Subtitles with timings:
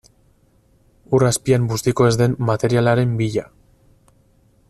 [1.17, 3.45] Ur azpian bustiko ez den materialaren bila.